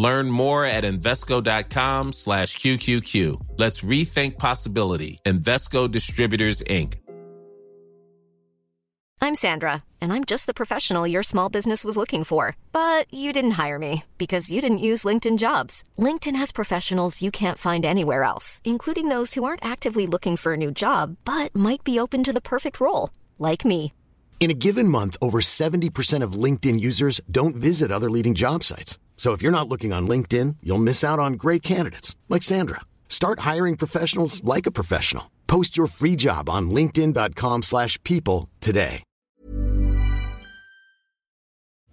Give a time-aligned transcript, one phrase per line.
[0.00, 3.48] Learn more at Invesco.com slash QQQ.
[3.58, 5.20] Let's rethink possibility.
[5.26, 6.94] Investco Distributors, Inc.
[9.20, 12.56] I'm Sandra, and I'm just the professional your small business was looking for.
[12.72, 15.84] But you didn't hire me because you didn't use LinkedIn jobs.
[15.98, 20.54] LinkedIn has professionals you can't find anywhere else, including those who aren't actively looking for
[20.54, 23.92] a new job, but might be open to the perfect role, like me.
[24.40, 28.98] In a given month, over 70% of LinkedIn users don't visit other leading job sites.
[29.22, 32.80] So if you're not looking on LinkedIn, you'll miss out on great candidates like Sandra.
[33.18, 35.24] Start hiring professionals like a professional.
[35.46, 39.02] Post your free job on linkedin.com/people slash people today.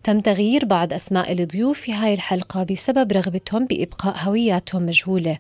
[0.03, 5.37] تم تغيير بعض أسماء الضيوف في هاي الحلقة بسبب رغبتهم بإبقاء هوياتهم مجهولة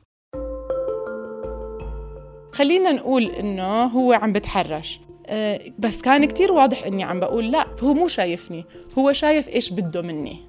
[2.51, 7.67] خلينا نقول انه هو عم بتحرش أه، بس كان كتير واضح اني عم بقول لا
[7.83, 8.65] هو مو شايفني
[8.97, 10.46] هو شايف إيش بده مني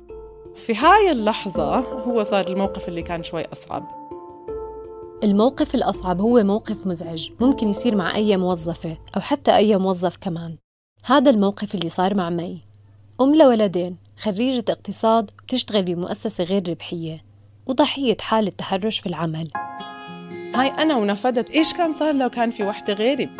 [0.58, 4.08] في هاي اللحظة هو صار الموقف اللي كان شوي أصعب.
[5.24, 10.56] الموقف الأصعب هو موقف مزعج ممكن يصير مع أي موظفة أو حتى أي موظف كمان.
[11.04, 12.58] هذا الموقف اللي صار مع مي.
[13.20, 17.24] أم لولدين خريجة اقتصاد بتشتغل بمؤسسة غير ربحية
[17.66, 19.48] وضحية حالة تحرش في العمل.
[20.54, 23.30] هاي أنا ونفدت إيش كان صار لو كان في وحدة غيري؟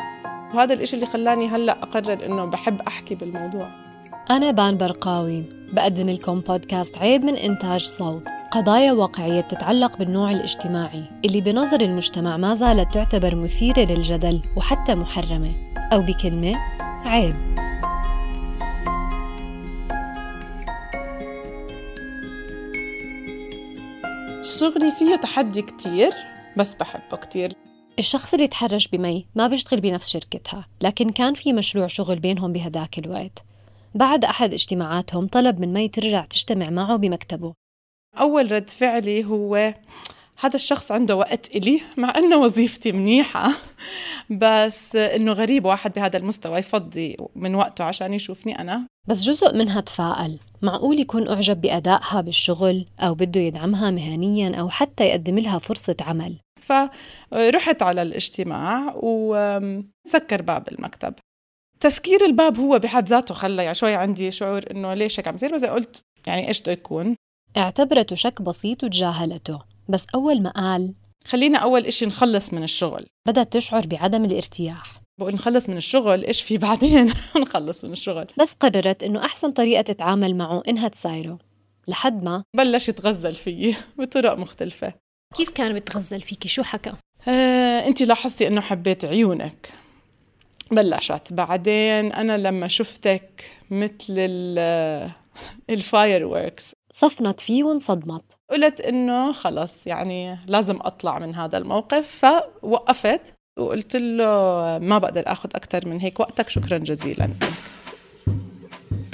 [0.55, 3.71] وهذا الإشي اللي خلاني هلأ أقرر إنه بحب أحكي بالموضوع.
[4.31, 5.58] أنا بان برقاوي.
[5.73, 8.23] بقدم لكم بودكاست عيب من إنتاج صوت.
[8.51, 15.53] قضايا واقعية بتتعلق بالنوع الاجتماعي اللي بنظر المجتمع ما زالت تعتبر مثيرة للجدل وحتى محرمة.
[15.93, 16.57] أو بكلمة
[17.05, 17.35] عيب.
[24.59, 26.13] شغلي فيه تحدي كتير
[26.57, 27.53] بس بحبه كتير.
[27.99, 32.99] الشخص اللي تحرش بمي ما بيشتغل بنفس شركتها لكن كان في مشروع شغل بينهم بهداك
[32.99, 33.48] الوقت.
[33.95, 37.55] بعد أحد اجتماعاتهم طلب من مي ترجع تجتمع معه بمكتبه.
[38.21, 39.75] أول رد فعلي هو
[40.41, 43.51] هذا الشخص عنده وقت إلي مع أنه وظيفتي منيحة
[44.31, 48.87] بس إنه غريب واحد بهذا المستوى يفضي من وقته عشان يشوفني أنا.
[49.09, 50.39] بس جزء منها تفاءل.
[50.63, 56.37] معقول يكون أعجب بأدائها بالشغل أو بده يدعمها مهنيا أو حتى يقدم لها فرصة عمل؟
[56.61, 61.15] فرحت على الاجتماع وسكر باب المكتب.
[61.81, 65.55] تسكير الباب هو بحد ذاته خلى يعني شوي عندي شعور إنه ليش هيك عم يصير
[65.55, 67.17] بس قلت يعني إيش بده يكون؟
[67.57, 69.59] اعتبرته شك بسيط وتجاهلته
[69.89, 70.95] بس أول ما قال
[71.25, 73.07] خلينا أول إشي نخلص من الشغل.
[73.29, 75.01] بدأت تشعر بعدم الارتياح.
[75.21, 77.13] بقول نخلص من الشغل إيش في بعدين؟
[77.43, 78.27] نخلص من الشغل.
[78.39, 81.39] بس قررت إنه أحسن طريقة تتعامل معه إنها تسايره
[81.89, 84.93] لحد ما بلش يتغزل فيي بطرق مختلفة.
[85.35, 86.93] كيف كان بتغزل فيكي؟ شو حكى؟
[87.29, 89.69] آه، انت لاحظتي إنه حبيت عيونك.
[90.71, 91.33] بلشت.
[91.33, 94.15] بعدين أنا لما شفتك مثل
[95.71, 98.25] ال fireworks صفنت فيه وانصدمت.
[98.51, 102.27] قلت إنه خلص يعني لازم أطلع من هذا الموقف.
[102.63, 104.25] فوقفت وقلت له
[104.79, 106.21] ما بقدر آخذ أكثر من هيك.
[106.21, 107.31] وقتك شكرا جزيلا.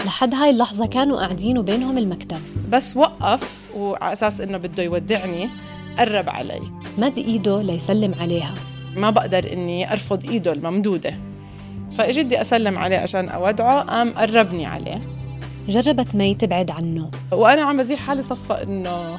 [0.04, 2.41] لحد هاي اللحظة كانوا قاعدين وبينهم المكتب.
[2.70, 5.50] بس وقف وعلى أساس إنه بده يودعني
[5.98, 6.60] قرب علي.
[6.98, 8.54] مد إيده ليسلم عليها.
[8.97, 11.34] ما بقدر إني أرفض إيده الممدودة.
[11.99, 15.00] فاجي بدي أسلم عليه عشان أودعه قام قربني عليه.
[15.69, 17.10] جربت مي تبعد عنه.
[17.32, 19.19] وأنا عم بزيح حالي صفى إنه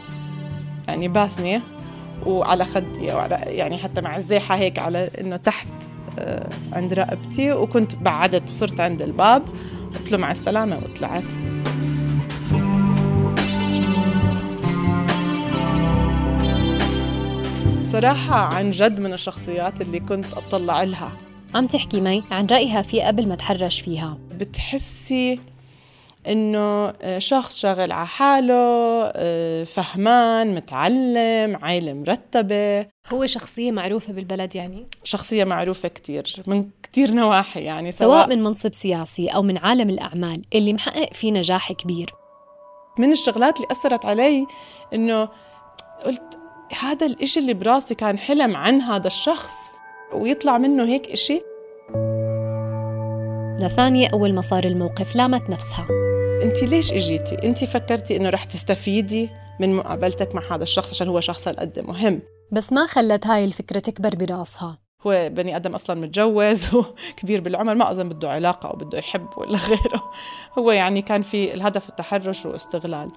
[0.88, 1.62] يعني باسني
[2.26, 5.68] وعلى خدي وعلى يعني حتى مع الزيحة هيك على إنه تحت
[6.20, 7.52] آه، عند رقبتي.
[7.52, 9.44] وكنت بعدت وصرت عند الباب.
[9.96, 11.34] قلت له مع السلامة وطلعت.
[17.82, 21.12] بصراحة عن جد من الشخصيات اللي كنت أطلع لها.
[21.56, 24.18] عم تحكي مي عن رأيها فيه قبل ما تحرش فيها.
[24.32, 25.40] بتحسي
[26.28, 28.54] إنه شخص شاغل على حاله
[29.16, 32.88] آه، فهمان متعلم عائلة مرتبة.
[33.14, 38.74] هو شخصية معروفة بالبلد يعني؟ شخصية معروفة كتير من كتير نواحي يعني سواء من منصب
[38.74, 42.10] سياسي أو من عالم الأعمال اللي محقق فيه نجاح كبير.
[43.00, 44.48] من الشغلات اللي أثرت علي
[44.94, 45.30] إنه
[46.06, 46.38] قلت
[46.80, 49.56] هذا الإشي اللي براسي كان حلم عن هذا الشخص
[50.14, 51.42] ويطلع منه هيك إشي.
[53.60, 55.88] لثانية أول ما صار الموقف لامت نفسها.
[56.44, 59.30] انت ليش إجيتي؟ انت فكرتي إنه رح تستفيدي
[59.60, 62.22] من مقابلتك مع هذا الشخص عشان هو شخص هالقد مهم.
[62.52, 64.78] بس ما خلت هاي الفكرة تكبر براسها.
[65.08, 69.58] هو بني آدم أصلا متجوز وكبير بالعمر ما أظن بده علاقة أو بده يحب ولا
[69.70, 70.12] غيره.
[70.58, 73.12] هو يعني كان في الهدف التحرش واستغلال.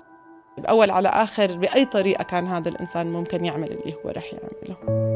[0.59, 5.08] بأول على آخر بأي طريقة كان هذا الإنسان ممكن يعمل اللي هو رح يعمله.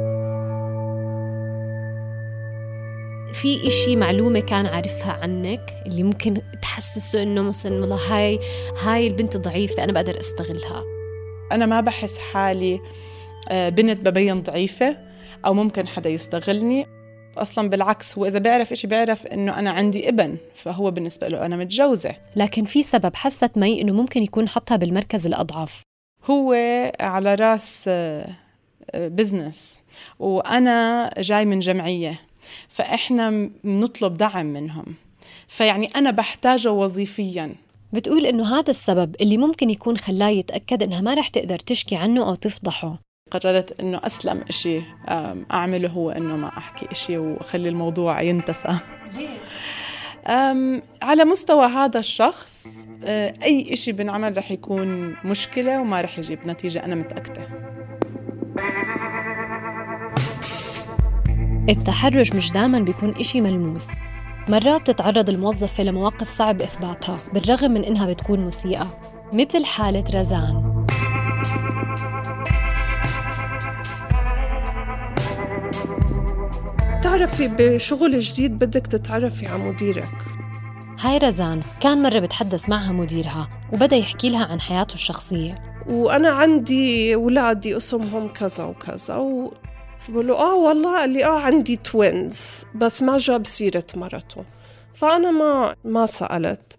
[3.33, 8.41] في إشي معلومة كان عارفها عنك اللي ممكن تحسسه إنه مثلا والله هاي
[8.83, 10.85] هاي البنت ضعيفة أنا بقدر أستغلها.
[11.53, 12.81] أنا ما بحس حالي
[13.51, 14.99] آه، بنت ببين ضعيفة
[15.47, 16.87] أو ممكن حدا يستغلني.
[17.37, 21.57] أصلا بالعكس هو إذا بيعرف إشي بيعرف إنه أنا عندي ابن فهو بالنسبة له أنا
[21.57, 22.15] متجوزة.
[22.37, 25.83] لكن في سبب حست مي إنه ممكن يكون حطها بالمركز الأضعف.
[26.25, 26.55] هو
[27.01, 27.91] على راس
[28.95, 32.32] بزنس آه، وأنا جاي من جمعية.
[32.69, 34.85] فإحنا بنطلب دعم منهم.
[35.49, 37.55] فيعني أنا بحتاجه وظيفيا.
[37.93, 42.29] بتقول إنه هذا السبب اللي ممكن يكون خلاه يتأكد إنها ما رح تقدر تشكي عنه
[42.29, 42.99] أو تفضحه.
[43.31, 44.83] قررت إنه أسلم إشي
[45.53, 48.79] أعمله هو إنه ما أحكي إشي وأخلي الموضوع ينتسى
[51.03, 52.67] على مستوى هذا الشخص
[53.05, 57.49] آه، أي إشي بنعمل رح يكون مشكلة وما رح يجيب نتيجة أنا متأكدة.
[61.69, 63.89] التحرش مش دائما بيكون إشي ملموس.
[64.49, 68.99] مرات تتعرض الموظفة لمواقف صعب إثباتها بالرغم من إنها بتكون مسيئة
[69.33, 70.85] مثل حالة رزان.
[76.99, 80.09] بتعرفي بشغل جديد بدك تتعرفي على مديرك.
[81.01, 85.63] هاي رزان كان مرة بتحدث معها مديرها وبدأ يحكي لها عن حياته الشخصية.
[85.89, 89.53] وأنا عندي ولادي أسمهم كذا وكذا و...
[90.03, 94.45] فبقول له آه والله قال لي آه عندي توينز بس ما جاب سيرة مرته.
[94.95, 96.77] فأنا ما ما سألت.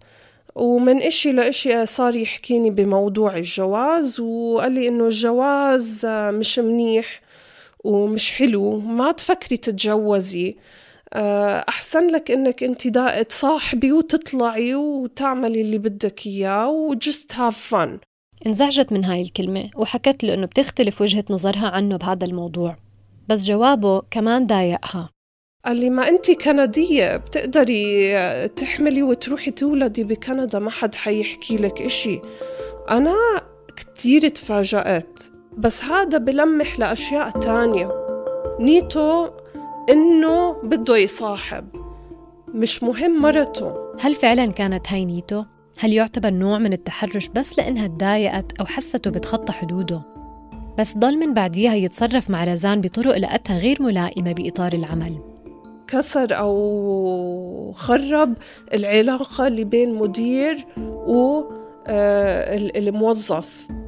[0.54, 7.20] ومن إشي لإشي صار يحكيني بموضوع الجواز وقال لي إنه الجواز مش منيح
[7.84, 10.56] ومش حلو ما تفكري تتجوزي.
[11.12, 12.88] آه، أحسن لك إنك أنت
[13.28, 17.98] تصاحبي وتطلعي وتعملي اللي بدك إياه وجست هاف فن
[18.46, 22.83] انزعجت من هاي الكلمة وحكت له إنه بتختلف وجهة نظرها عنه بهذا الموضوع.
[23.28, 25.10] بس جوابه كمان ضايقها
[25.64, 32.20] قال لي ما أنت كندية بتقدري تحملي وتروحي تولدي بكندا ما حد حيحكي لك إشي
[32.90, 33.14] أنا
[33.76, 35.20] كتير تفاجأت
[35.58, 37.90] بس هذا بلمح لأشياء تانية
[38.60, 39.30] نيته
[39.90, 41.68] إنه بده يصاحب
[42.54, 45.46] مش مهم مرته هل فعلا كانت هاي نيته؟
[45.78, 50.02] هل يعتبر نوع من التحرش بس لأنها تضايقت أو حسته بتخطى حدوده؟
[50.78, 55.34] بس ضل من بعديها يتصرف مع رزان بطرق لقتها غير ملائمة بإطار العمل.
[55.88, 58.34] كسر أو خرب
[58.74, 60.66] العلاقة اللي بين مدير
[61.86, 61.88] والموظف
[63.70, 63.84] آه،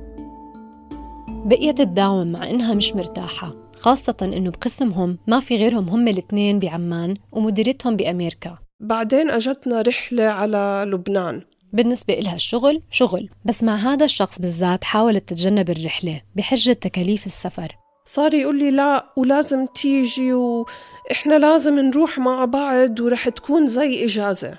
[1.47, 7.15] بقيت تداوم مع إنها مش مرتاحة خاصة إنه بقسمهم ما في غيرهم هم الاثنين بعمان
[7.33, 8.59] ومديرتهم بأمريكا.
[8.81, 11.43] بعدين أجتنا رحلة على لبنان.
[11.73, 13.29] بالنسبة إلها الشغل شغل.
[13.45, 17.77] بس مع هذا الشخص بالذات حاولت تتجنب الرحلة بحجة تكاليف السفر.
[18.05, 24.59] صار يقول لي لا ولازم تيجي وإحنا لازم نروح مع بعض ورح تكون زي إجازة.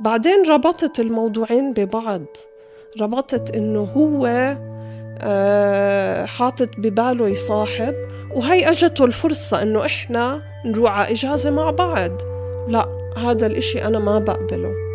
[0.00, 2.24] بعدين ربطت الموضوعين ببعض.
[3.00, 4.26] ربطت إنه هو
[5.24, 7.94] آه، حاطط بباله يصاحب
[8.34, 12.10] وهي أجته الفرصة إنه إحنا نروح على إجازة مع بعض.
[12.68, 14.91] لا هذا الإشي أنا ما بقبله.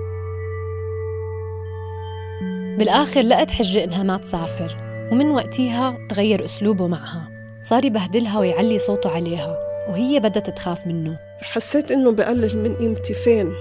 [2.77, 4.77] بالآخر لقت حجة إنها ما تسافر
[5.11, 7.29] ومن وقتها تغير أسلوبه معها.
[7.61, 9.57] صار يبهدلها ويعلي صوته عليها
[9.89, 11.19] وهي بدأت تخاف منه.
[11.41, 13.53] حسيت إنه بقلل من قيمتي فين؟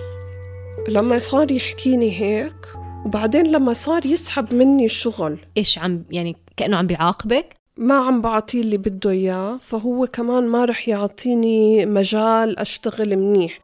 [0.89, 2.69] لما صار يحكيني هيك
[3.05, 8.61] وبعدين لما صار يسحب مني الشغل إيش عم يعني كأنه عم بيعاقبك؟ ما عم بعطيه
[8.61, 13.59] اللي بده إياه فهو كمان ما رح يعطيني مجال أشتغل منيح.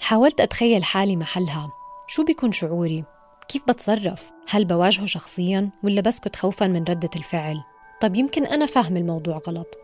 [0.00, 1.70] حاولت أتخيل حالي محلها.
[2.08, 3.04] شو بيكون شعوري؟
[3.48, 7.56] كيف بتصرف؟ هل بواجهه شخصيا ولا بسكت خوفا من ردة الفعل؟
[8.00, 9.78] طب يمكن أنا فاهم الموضوع غلط.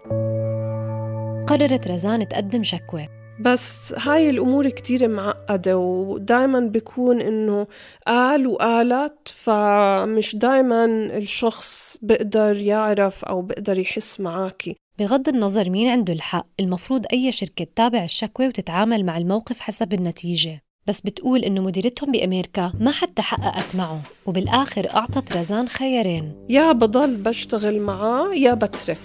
[1.48, 3.08] قررت رزان تقدم شكوى.
[3.40, 7.66] بس هاي الأمور كتير معقدة ودايما بيكون إنه
[8.06, 10.84] قال وقالت فمش دايما
[11.16, 17.64] الشخص بقدر يعرف أو بقدر يحس معاكي بغض النظر مين عنده الحق المفروض أي شركة
[17.64, 20.62] تتابع الشكوى وتتعامل مع الموقف حسب النتيجة.
[20.90, 26.32] بس بتقول إنه مديرتهم بأمريكا ما حتى حققت معه وبالآخر أعطت رزان خيارين.
[26.48, 28.98] يا بضل بشتغل معاه يا بترك.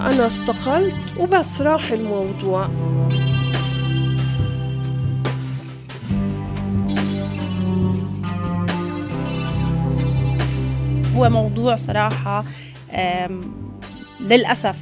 [0.00, 2.66] أنا استقلت وبس راح الموضوع.
[11.16, 12.44] هو موضوع صراحة
[14.20, 14.76] للأسف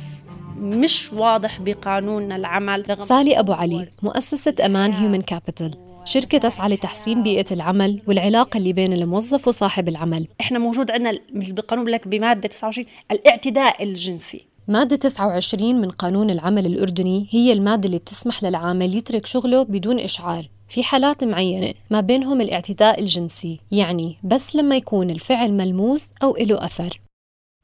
[0.58, 2.90] مش واضح بقانوننا العمل.
[2.90, 5.70] رغم سالي أبو علي مؤسسة أمان هيومن كابيتال
[6.04, 10.28] شركة تسعى لتحسين بيئة العمل والعلاقة اللي بين الموظف وصاحب العمل.
[10.40, 14.46] إحنا موجود عندنا بالقانون لك بمادة 29 الاعتداء الجنسي.
[14.68, 20.48] مادة 29 من قانون العمل الأردني هي المادة اللي بتسمح للعامل يترك شغله بدون إشعار
[20.68, 26.64] في حالات معينة ما بينهم الاعتداء الجنسي يعني بس لما يكون الفعل ملموس أو له
[26.64, 27.00] أثر.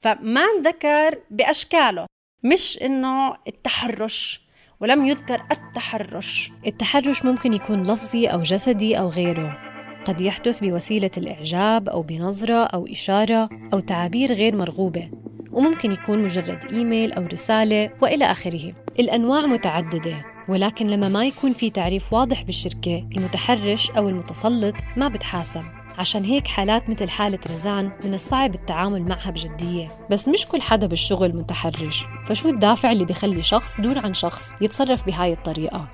[0.04, 2.06] فما انذكر بأشكاله.
[2.44, 4.40] مش إنه التحرش
[4.80, 6.50] ولم يذكر التحرش.
[6.66, 9.58] التحرش ممكن يكون لفظي أو جسدي أو غيره.
[10.04, 15.10] قد يحدث بوسيلة الإعجاب أو بنظرة أو إشارة أو تعابير غير مرغوبة
[15.52, 18.72] وممكن يكون مجرد إيميل أو رسالة وإلى آخره.
[19.00, 25.79] الأنواع متعددة ولكن لما ما يكون في تعريف واضح بالشركة المتحرش أو المتسلط ما بتحاسب.
[26.00, 30.06] عشان هيك حالات مثل حالة رزان من الصعب التعامل معها بجدية.
[30.10, 32.04] بس مش كل حدا بالشغل متحرش.
[32.26, 35.88] فشو الدافع اللي بيخلي شخص دون عن شخص يتصرف بهاي الطريقة؟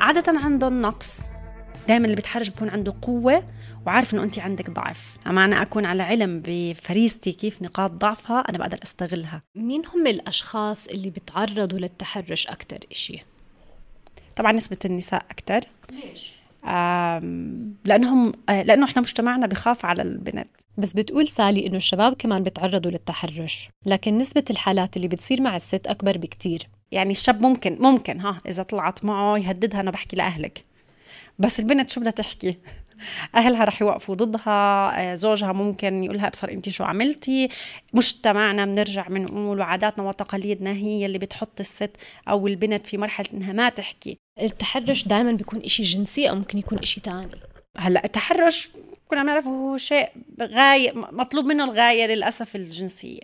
[0.00, 1.20] عادة عندهم نقص.
[1.88, 3.44] دائما اللي بيتحرش بيكون عنده قوة
[3.86, 5.16] وعارف إنه انت عندك ضعف.
[5.26, 9.42] أما أنا أكون على علم بفريستي كيف نقاط ضعفها أنا بقدر أستغلها.
[9.54, 13.24] مين هم الأشخاص اللي بيتعرضوا للتحرش أكثر إشي؟
[14.36, 15.60] طبعا نسبة النساء أكثر
[15.90, 16.32] ليش؟
[17.84, 22.90] لأنهم آه، لأنه إحنا مجتمعنا بخاف على البنت بس بتقول سالي إنه الشباب كمان بتعرضوا
[22.90, 26.68] للتحرش لكن نسبة الحالات اللي بتصير مع الست أكبر بكتير.
[26.92, 30.64] يعني الشاب ممكن ممكن ها إذا طلعت معه يهددها أنا بحكي لأهلك.
[31.38, 32.58] بس البنت شو بدها تحكي؟
[33.34, 37.48] أهلها رح يوقفوا ضدها آه، زوجها ممكن يقولها أبصر انت شو عملتي؟
[37.92, 41.90] مجتمعنا بنرجع بنقول وعاداتنا وتقاليدنا هي اللي بتحط الست
[42.28, 44.18] أو البنت في مرحلة إنها ما تحكي.
[44.40, 47.30] التحرش دائما بيكون إشي جنسي أو ممكن يكون إشي تاني؟
[47.78, 48.70] هلأ التحرش
[49.08, 50.08] كنا بنعرفه هو شيء
[50.40, 53.20] غاية مطلوب منه الغاية للأسف الجنسية.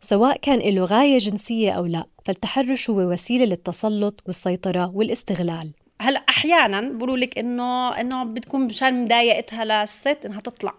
[0.00, 5.70] سواء كان له غاية جنسية أو لا فالتحرش هو وسيلة للتسلط والسيطرة والاستغلال.
[6.02, 10.74] هلا أحيانا بقولوا لك انه إنه بتكون مشان مضايقتها للست إنها تطلع.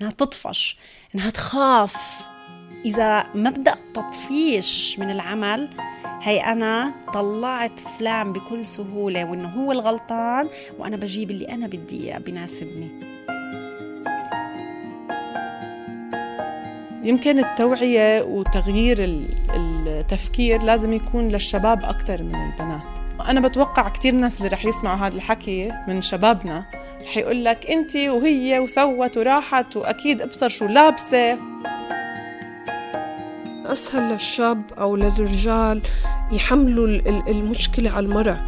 [0.00, 0.78] إنها تطفش.
[1.14, 2.24] إنها تخاف.
[2.84, 5.70] إذا مبدا تطفيش من العمل
[6.22, 12.18] هي أنا طلعت فلان بكل سهولة وإنه هو الغلطان وأنا بجيب اللي أنا بدي إياه
[12.18, 12.88] بناسبني.
[17.02, 22.95] يمكن التوعية وتغيير التفكير لازم يكون للشباب أكثر من البنات.
[23.20, 26.64] أنا بتوقع كتير ناس اللي رح يسمعوا هذا الحكي من شبابنا
[27.02, 31.38] رح يقول لك أنت وهي وسوت وراحت وأكيد أبصر شو لابسة.
[33.66, 35.82] أسهل للشاب أو للرجال
[36.32, 36.86] يحملوا
[37.28, 38.38] المشكلة على المرأة.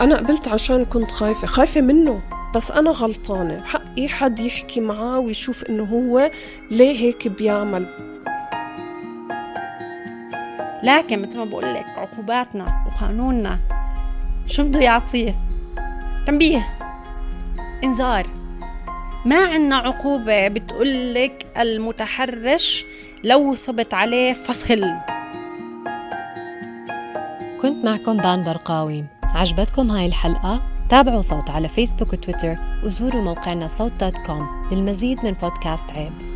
[0.00, 2.20] أنا قبلت عشان كنت خايفة خايفة منه
[2.54, 3.64] بس أنا غلطانة.
[3.64, 6.30] حقي حد يحكي معاه ويشوف إنه هو
[6.70, 7.86] ليه هيك بيعمل.
[10.82, 13.58] لكن مثل ما بقول لك عقوباتنا وقانوننا
[14.46, 15.34] شو بده يعطيه
[16.26, 16.78] تنبيه.
[17.84, 18.26] انذار.
[19.24, 22.84] ما عنا عقوبة بتقول لك المتحرش
[23.24, 24.84] لو ثبت عليه فصل
[27.62, 29.04] كنت معكم بان برقاوي.
[29.24, 30.60] عجبتكم هاي الحلقة؟
[30.90, 36.35] تابعوا صوت على فيسبوك وتويتر وزوروا موقعنا صوت دوت كوم للمزيد من بودكاست عيب.